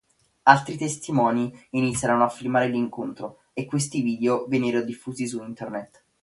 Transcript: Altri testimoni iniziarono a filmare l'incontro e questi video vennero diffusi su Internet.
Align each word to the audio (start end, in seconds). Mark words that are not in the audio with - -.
Altri 0.45 0.77
testimoni 0.77 1.55
iniziarono 1.69 2.23
a 2.23 2.27
filmare 2.29 2.67
l'incontro 2.69 3.41
e 3.53 3.65
questi 3.65 4.01
video 4.01 4.47
vennero 4.47 4.81
diffusi 4.81 5.27
su 5.27 5.43
Internet. 5.43 6.03